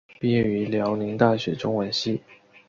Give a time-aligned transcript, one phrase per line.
[0.19, 2.23] 毕业于辽宁大学中文系。